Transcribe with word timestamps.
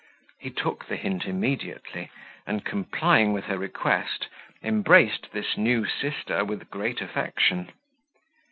He 0.39 0.49
took 0.49 0.87
the 0.87 0.95
hint 0.95 1.25
immediately, 1.27 2.09
and, 2.47 2.65
complying 2.65 3.33
with 3.33 3.43
her 3.45 3.59
request, 3.59 4.29
embraced 4.63 5.31
this 5.31 5.57
new 5.59 5.85
sister 5.85 6.43
with 6.43 6.71
great 6.71 7.01
affection. 7.01 7.71